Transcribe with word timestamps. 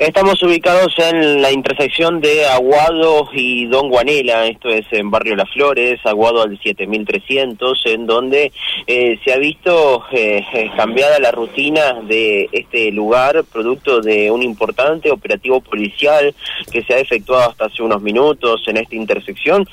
Estamos 0.00 0.42
ubicados 0.42 0.94
en 0.98 1.42
la 1.42 1.52
intersección 1.52 2.22
de 2.22 2.46
Aguado 2.46 3.28
y 3.34 3.66
Don 3.66 3.90
Guanela, 3.90 4.46
esto 4.46 4.70
es 4.70 4.86
en 4.92 5.10
Barrio 5.10 5.36
Las 5.36 5.50
Flores, 5.50 6.00
Aguado 6.06 6.40
al 6.40 6.58
7300, 6.58 7.82
en 7.84 8.06
donde 8.06 8.50
eh, 8.86 9.18
se 9.22 9.34
ha 9.34 9.36
visto 9.36 10.02
eh, 10.10 10.42
eh, 10.54 10.70
cambiada 10.74 11.18
la 11.18 11.30
rutina 11.32 12.00
de 12.02 12.48
este 12.50 12.90
lugar, 12.92 13.44
producto 13.52 14.00
de 14.00 14.30
un 14.30 14.42
importante 14.42 15.10
operativo 15.10 15.60
policial 15.60 16.34
que 16.72 16.82
se 16.82 16.94
ha 16.94 16.98
efectuado 16.98 17.50
hasta 17.50 17.66
hace 17.66 17.82
unos 17.82 18.00
minutos 18.00 18.62
en 18.68 18.78
esta 18.78 18.96
intersección, 18.96 19.68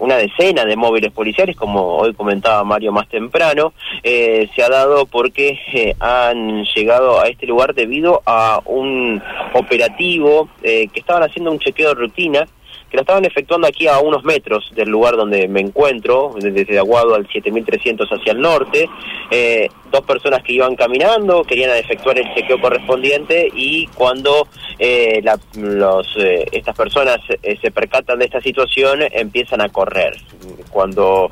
una 0.00 0.16
decena 0.16 0.64
de 0.64 0.74
móviles 0.74 1.12
policiales, 1.12 1.54
como 1.54 1.98
hoy 1.98 2.12
comentaba 2.12 2.64
Mario 2.64 2.90
más 2.90 3.08
temprano, 3.08 3.72
se 4.02 4.62
ha 4.64 4.68
dado 4.68 5.06
porque 5.06 5.94
han 6.00 6.64
llegado 6.64 7.20
a 7.20 7.28
este 7.28 7.46
lugar 7.46 7.72
debido 7.74 8.20
a 8.26 8.60
un 8.64 9.22
operativo 9.54 10.48
eh, 10.62 10.88
que 10.88 11.00
estaban 11.00 11.22
haciendo 11.22 11.50
un 11.50 11.58
chequeo 11.58 11.90
de 11.90 11.94
rutina 11.94 12.48
que 12.90 12.96
lo 12.96 13.02
estaban 13.02 13.24
efectuando 13.24 13.66
aquí 13.66 13.86
a 13.86 13.98
unos 14.00 14.24
metros 14.24 14.70
del 14.74 14.88
lugar 14.88 15.16
donde 15.16 15.46
me 15.48 15.60
encuentro, 15.60 16.34
desde 16.38 16.78
Aguado 16.78 17.14
al 17.14 17.28
7300 17.28 18.08
hacia 18.10 18.32
el 18.32 18.40
norte. 18.40 18.88
Eh, 19.30 19.68
dos 19.92 20.02
personas 20.02 20.42
que 20.42 20.52
iban 20.52 20.76
caminando 20.76 21.42
querían 21.42 21.76
efectuar 21.76 22.18
el 22.18 22.32
chequeo 22.34 22.60
correspondiente 22.60 23.48
y 23.54 23.86
cuando 23.88 24.46
eh, 24.78 25.22
los, 25.54 26.06
estas 26.52 26.76
personas 26.76 27.18
se 27.26 27.70
percatan 27.70 28.18
de 28.18 28.24
esta 28.24 28.40
situación 28.40 29.00
empiezan 29.12 29.60
a 29.60 29.68
correr. 29.68 30.16
Cuando 30.70 31.30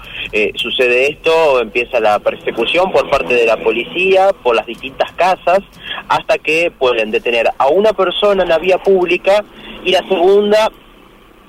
sucede 0.56 1.10
esto 1.10 1.60
empieza 1.60 2.00
la 2.00 2.18
persecución 2.18 2.90
por 2.90 3.08
parte 3.08 3.34
de 3.34 3.46
la 3.46 3.56
policía 3.56 4.30
por 4.42 4.56
las 4.56 4.66
distintas 4.66 5.12
casas 5.12 5.60
hasta 6.08 6.38
que 6.38 6.70
pueden 6.70 7.10
detener 7.10 7.50
a 7.58 7.68
una 7.68 7.92
persona 7.92 8.42
en 8.42 8.48
la 8.48 8.58
vía 8.58 8.78
pública 8.78 9.44
y 9.84 9.92
la 9.92 10.06
segunda 10.08 10.70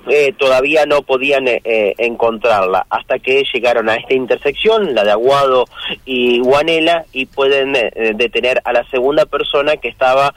eh, 0.08 0.34
todavía 0.38 0.86
no 0.86 1.02
podían 1.02 1.48
eh, 1.48 1.62
eh, 1.64 1.94
encontrarla 1.98 2.86
hasta 2.90 3.20
que 3.20 3.44
llegaron 3.54 3.90
a 3.90 3.96
esta 3.96 4.14
intersección, 4.14 4.96
la 4.96 5.04
de 5.04 5.12
Aguado 5.12 5.66
y 6.06 6.40
Guanela, 6.40 7.06
y 7.12 7.26
pueden 7.26 7.74
detener 8.16 8.62
a 8.64 8.74
la 8.74 8.84
segunda 8.90 9.26
persona 9.26 9.78
que 9.78 9.88
estaba 9.88 10.34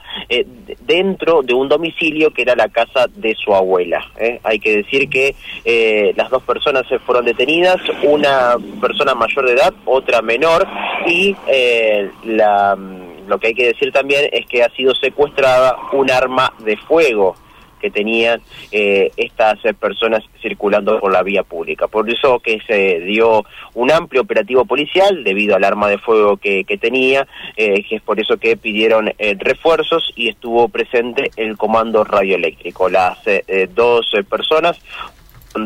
dentro 0.81 1.41
de 1.41 1.53
un 1.53 1.69
domicilio 1.69 2.31
que 2.31 2.41
era 2.43 2.55
la 2.55 2.69
casa 2.69 3.07
de 3.15 3.35
su 3.35 3.53
abuela. 3.53 4.05
Hay 4.43 4.59
que 4.59 4.77
decir 4.77 5.09
que 5.09 5.35
las 6.15 6.29
dos 6.29 6.43
personas 6.43 6.87
se 6.87 6.99
fueron 6.99 7.25
detenidas, 7.25 7.77
una 8.03 8.55
persona 8.81 9.15
mayor 9.15 9.45
de 9.45 9.53
edad, 9.53 9.73
otra 9.85 10.21
menor, 10.21 10.67
y 11.05 11.35
la 12.23 12.77
lo 13.27 13.39
que 13.39 13.47
hay 13.47 13.53
que 13.53 13.67
decir 13.67 13.91
también 13.91 14.29
es 14.31 14.45
que 14.45 14.63
ha 14.63 14.69
sido 14.71 14.93
secuestrada 14.95 15.77
un 15.93 16.11
arma 16.11 16.53
de 16.59 16.75
fuego 16.75 17.35
que 17.83 17.91
tenían 17.91 18.41
eh, 18.71 19.11
estas 19.17 19.59
personas 19.77 20.23
circulando 20.41 21.01
por 21.01 21.11
la 21.11 21.21
vía 21.21 21.43
pública. 21.43 21.87
Por 21.87 22.09
eso 22.09 22.39
que 22.39 22.61
se 22.65 23.01
dio 23.01 23.43
un 23.73 23.91
amplio 23.91 24.21
operativo 24.21 24.63
policial 24.63 25.25
debido 25.25 25.57
al 25.57 25.65
arma 25.65 25.89
de 25.89 25.97
fuego 25.97 26.37
que, 26.37 26.63
tenía, 26.79 27.27
eh, 27.57 27.83
que 27.83 27.97
es 27.97 28.01
por 28.01 28.21
eso 28.21 28.37
que 28.37 28.55
pidieron 28.55 29.11
eh, 29.17 29.35
refuerzos 29.37 30.13
y 30.15 30.29
estuvo 30.29 30.69
presente 30.69 31.29
el 31.35 31.57
comando 31.57 32.05
radioeléctrico. 32.05 32.87
Las 32.87 33.19
dos 33.75 34.15
personas 34.29 34.79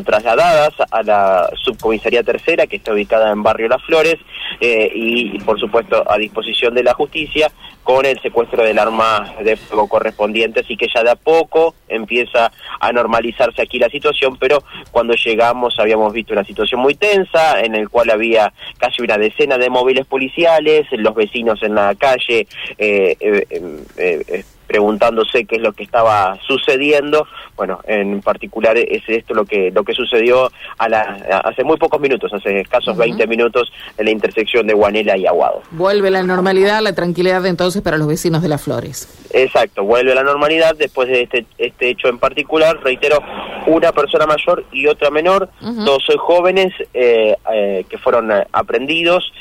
trasladadas 0.04 0.74
a 0.90 1.02
la 1.02 1.50
subcomisaría 1.54 2.22
tercera 2.24 2.66
que 2.66 2.76
está 2.76 2.92
ubicada 2.92 3.30
en 3.30 3.42
Barrio 3.44 3.68
Las 3.68 3.82
Flores 3.84 4.16
eh, 4.60 4.90
y 4.94 5.38
por 5.40 5.58
supuesto 5.58 6.04
a 6.10 6.18
disposición 6.18 6.74
de 6.74 6.82
la 6.82 6.94
justicia 6.94 7.50
con 7.82 8.04
el 8.04 8.20
secuestro 8.20 8.64
del 8.64 8.78
arma 8.78 9.34
de 9.42 9.56
fuego 9.56 9.88
correspondiente, 9.88 10.60
así 10.60 10.76
que 10.76 10.88
ya 10.94 11.02
de 11.02 11.10
a 11.10 11.16
poco 11.16 11.74
empieza 11.88 12.52
a 12.80 12.92
normalizarse 12.92 13.62
aquí 13.62 13.78
la 13.78 13.88
situación, 13.88 14.36
pero 14.36 14.62
cuando 14.90 15.14
llegamos 15.14 15.78
habíamos 15.78 16.12
visto 16.12 16.32
una 16.32 16.44
situación 16.44 16.80
muy 16.80 16.94
tensa 16.94 17.60
en 17.60 17.74
el 17.74 17.88
cual 17.88 18.10
había 18.10 18.52
casi 18.78 19.02
una 19.02 19.16
decena 19.16 19.56
de 19.56 19.70
móviles 19.70 20.06
policiales, 20.06 20.86
los 20.92 21.14
vecinos 21.14 21.62
en 21.62 21.74
la 21.74 21.94
calle 21.94 22.46
eh, 22.76 23.16
eh, 23.20 24.44
preguntándose 24.68 25.46
qué 25.46 25.56
es 25.56 25.62
lo 25.62 25.72
que 25.72 25.82
estaba 25.82 26.38
sucediendo. 26.46 27.26
Bueno, 27.56 27.80
en 27.86 28.20
particular 28.20 28.76
es 28.76 29.02
esto 29.08 29.34
lo 29.34 29.44
que 29.44 29.72
lo 29.72 29.82
que 29.82 29.94
sucedió 29.94 30.52
a 30.76 30.88
la, 30.88 31.42
hace 31.44 31.64
muy 31.64 31.78
pocos 31.78 32.00
minutos, 32.00 32.32
hace 32.32 32.60
escasos 32.60 32.96
20 32.96 33.26
minutos 33.26 33.72
en 33.96 34.04
la 34.04 34.10
intersección 34.12 34.66
de 34.66 34.74
Guanela 34.74 35.16
y 35.16 35.26
Aguado. 35.26 35.62
Vuelve 35.72 36.10
la 36.10 36.22
normalidad, 36.22 36.80
la 36.82 36.94
tranquilidad 36.94 37.44
entonces 37.46 37.82
para 37.82 37.96
los 37.96 38.06
vecinos 38.06 38.42
de 38.42 38.48
Las 38.48 38.62
Flores. 38.62 39.08
Exacto, 39.32 39.82
vuelve 39.82 40.14
la 40.14 40.22
normalidad 40.22 40.76
después 40.76 41.08
de 41.08 41.22
este 41.22 41.46
este 41.56 41.88
hecho 41.88 42.08
en 42.08 42.18
particular, 42.18 42.78
reitero, 42.82 43.18
una 43.66 43.92
persona 43.92 44.26
mayor 44.26 44.64
y 44.72 44.86
otra 44.86 45.10
menor, 45.10 45.48
dos 45.60 46.04
jóvenes 46.18 46.72
eh, 46.92 47.36
eh, 47.52 47.84
que 47.88 47.98
fueron 47.98 48.30
eh, 48.30 48.46
aprendidos 48.52 49.32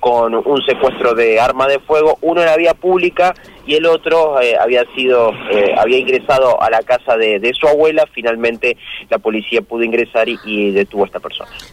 con 0.00 0.34
un 0.34 0.62
secuestro 0.62 1.14
de 1.14 1.38
arma 1.38 1.68
de 1.68 1.78
fuego, 1.78 2.18
uno 2.22 2.40
en 2.40 2.46
la 2.46 2.56
vía 2.56 2.74
pública 2.74 3.34
y 3.70 3.76
el 3.76 3.86
otro 3.86 4.36
había 4.36 4.84
sido 4.96 5.32
había 5.78 5.98
ingresado 5.98 6.60
a 6.60 6.68
la 6.70 6.82
casa 6.82 7.16
de, 7.16 7.52
su 7.54 7.68
abuela, 7.68 8.04
finalmente 8.12 8.76
la 9.08 9.18
policía 9.18 9.62
pudo 9.62 9.84
ingresar 9.84 10.28
y, 10.28 10.36
y 10.44 10.72
detuvo 10.72 11.04
a 11.04 11.06
esta 11.06 11.20
persona. 11.20 11.50
Bien. 11.52 11.70